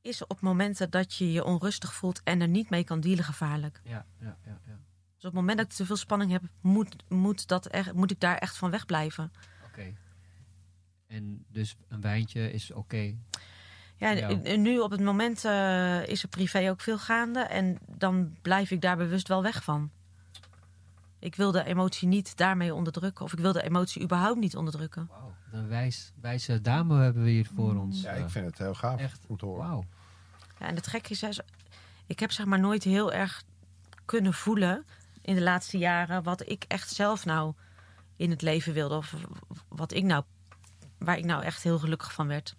[0.00, 3.80] is op momenten dat je je onrustig voelt en er niet mee kan dealen gevaarlijk.
[3.84, 4.78] Ja, ja, ja, ja.
[5.22, 8.10] Dus op het moment dat ik te veel spanning heb, moet, moet, dat echt, moet
[8.10, 9.32] ik daar echt van wegblijven.
[9.66, 9.94] Oké.
[11.06, 13.16] En dus een wijntje is oké.
[14.02, 18.70] Ja, nu op het moment eh, is er privé ook veel gaande en dan blijf
[18.70, 19.90] ik daar bewust wel weg van.
[21.18, 25.08] Ik wil de emotie niet daarmee onderdrukken of ik wil de emotie überhaupt niet onderdrukken.
[25.10, 25.34] Wauw.
[25.52, 28.02] Een wijs, wijze dame hebben we hier voor ons.
[28.02, 28.20] Ja, eh.
[28.20, 29.24] ik vind het heel gaaf Echt.
[29.26, 29.68] om te horen.
[29.68, 29.84] Wauw.
[30.58, 31.40] Ja, en het gekke is,
[32.06, 33.42] ik heb zeg maar nooit heel erg
[34.04, 34.84] kunnen voelen
[35.20, 37.54] in de laatste jaren wat ik echt zelf nou
[38.16, 38.94] in het leven wilde.
[38.94, 39.14] Of
[39.68, 40.24] wat ik nou,
[40.98, 42.56] waar ik nou echt heel gelukkig van werd.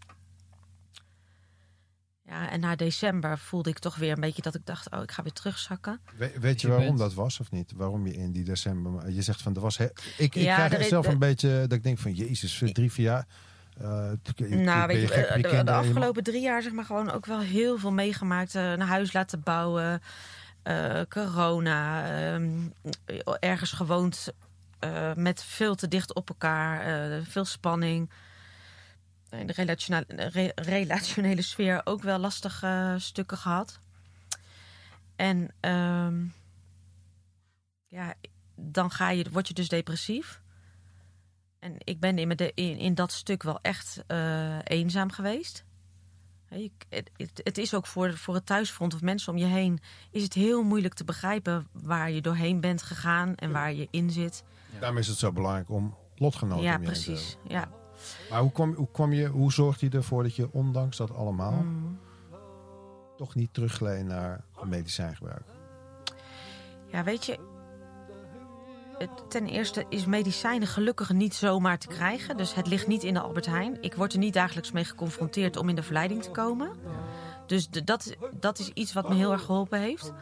[2.27, 5.11] Ja, en na december voelde ik toch weer een beetje dat ik dacht, oh, ik
[5.11, 5.99] ga weer terugzakken.
[6.17, 7.71] We- weet je Je waarom bent- dat was of niet?
[7.75, 9.09] Waarom je in die december...
[9.11, 9.77] Je zegt van, er was...
[9.77, 11.59] he- ik ik Ja, krijg er zelf de- een beetje...
[11.61, 13.25] Dat ik denk van, jezus, voor drie, vier jaar...
[13.77, 17.25] eh, ben nou, weet je, gek de, de- afgelopen drie jaar zeg maar gewoon ook
[17.25, 18.55] wel heel veel meegemaakt.
[18.55, 20.01] eh, een huis laten bouwen,
[20.63, 22.49] eh, corona, ehm,
[23.39, 24.27] ergens gewoond
[24.79, 26.81] eh, met veel te dicht op elkaar,
[27.11, 28.09] eh, veel spanning.
[29.39, 33.79] In de relationele, re- relationele sfeer ook wel lastige eh, stukken gehad.
[35.15, 36.25] En ehm,
[37.87, 38.13] ja,
[38.55, 40.41] dan ga je, word je dus depressief.
[41.59, 45.63] En ik ben in, de, in, in dat stuk wel echt eh, eenzaam geweest.
[46.45, 47.09] Hè, je- Het,
[47.43, 49.79] het, is ook voor, voor het thuisfront of mensen om je heen...
[50.11, 53.35] is het heel moeilijk te begrijpen waar je doorheen bent gegaan...
[53.35, 54.43] en waar je in zit.
[54.79, 57.37] Daarom is het zo belangrijk om lotgenoten ja, om je heen te precies.
[57.47, 57.69] Ja.
[58.29, 61.51] Maar hoe kwam, hoe kwam je, hoe zorgde je ervoor dat je ondanks dat allemaal
[61.63, 61.99] Mm.
[63.17, 65.43] toch niet teruggleed naar medicijngebruik?
[66.87, 67.39] Ja, weet je.
[69.29, 72.37] Ten eerste is medicijnen gelukkig niet zomaar te krijgen.
[72.37, 73.77] Dus het ligt niet in de Albert Heijn.
[73.81, 76.69] Ik word er niet dagelijks mee geconfronteerd om in de verleiding te komen.
[77.45, 80.13] Dus de, dat, dat is iets wat me heel erg geholpen heeft.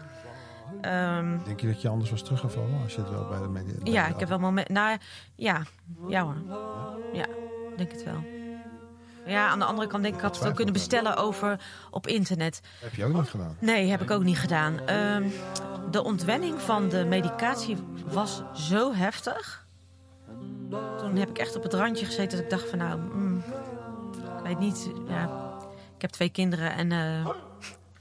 [0.82, 3.74] Ehm, Denk je dat je anders was teruggevallen als je het wel bij de media...
[3.84, 4.74] ja, de- ik heb wel momenten.
[4.74, 4.98] Nou
[5.36, 5.62] ja,
[6.08, 6.36] ja hoor.
[7.13, 7.40] Ja, ik
[7.86, 8.24] denk het wel.
[9.26, 11.60] Ja, aan de andere kant denk ik, ik had het ook kunnen bestellen over
[11.91, 12.62] op internet.
[12.80, 13.58] Heb je ook niet gedaan?
[13.60, 14.80] Nee, heb ik ook niet gedaan.
[14.86, 15.28] Ehm,
[15.91, 19.65] de ontwenning van de medicatie was zo heftig.
[20.98, 23.44] Toen heb ik echt op het randje gezeten dat ik dacht van nou, mm,
[24.38, 24.89] ik weet niet.
[25.08, 25.54] Ja,
[25.96, 27.28] ik heb twee kinderen en eh,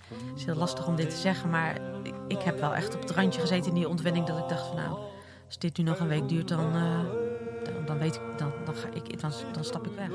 [0.08, 3.00] het is heel lastig om dit te zeggen, maar ik, ik heb wel echt op
[3.00, 4.98] het randje gezeten in die ontwenning dat ik dacht van nou,
[5.46, 7.29] als dit nu nog een week duurt, dan, eh,
[7.74, 10.10] dan, dan weet ik, dan, dan, ga ik, dan, dan stap ik weg.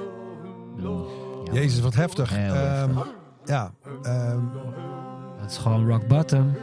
[1.54, 2.30] Jezus, wat heftig.
[2.30, 2.98] Heel Ehm,
[3.46, 3.72] ja,
[4.04, 4.39] ehm,
[5.39, 6.54] Dat is gewoon rock bottom.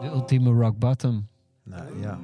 [0.00, 1.28] De ultieme rock bottom.
[1.64, 2.18] nou ja.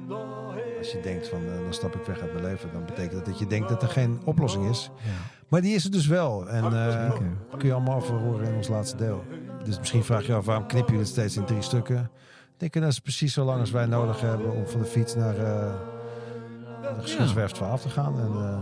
[0.77, 3.25] Als je denkt van, eh, dan stap ik weg uit mijn leven, dan betekent dat
[3.25, 4.89] dat je denkt dat er geen oplossing is.
[4.97, 5.11] Ja.
[5.47, 6.49] Maar die is er dus wel.
[6.49, 7.11] En eh
[7.57, 9.23] kun je allemaal over horen in ons laatste deel.
[9.63, 12.11] Dus misschien vraag je je af, waarom knip je het steeds in drie stukken?
[12.53, 15.15] Ik denk dat is precies zo lang als wij nodig hebben om van de fiets
[15.15, 15.35] naar
[17.05, 18.19] eh de geschiedswerf 12 te gaan.
[18.19, 18.61] En, eh,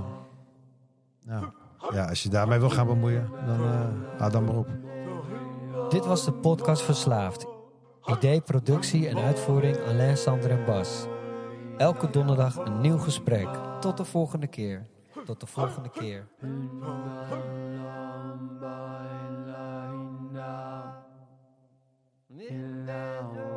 [1.26, 1.46] nou,
[1.94, 4.68] ja, als je daarmee wil gaan bemoeien, dan eh hou dan maar op.
[5.90, 7.46] Dit was de podcast Verslaafd.
[8.06, 11.08] Idee, productie en uitvoering Alain, Sander en Bas.
[11.78, 13.48] Elke donderdag een nieuw gesprek.
[13.80, 14.88] Tot de volgende keer.
[15.26, 16.28] Tot de volgende keer.
[22.86, 23.53] Now